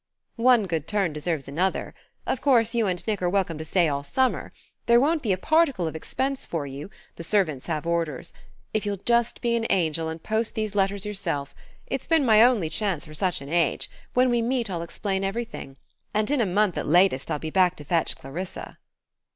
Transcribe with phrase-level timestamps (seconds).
[0.37, 1.93] "One good turn deserves another....
[2.25, 4.51] Of course you and Nick are welcome to stay all summer....
[4.87, 8.33] There won't be a particle of expense for you the servants have orders....
[8.73, 11.53] If you'll just be an angel and post these letters yourself....
[11.85, 15.77] It's been my only chance for such an age; when we meet I'll explain everything.
[16.15, 18.79] And in a month at latest I'll be back to fetch Clarissa...."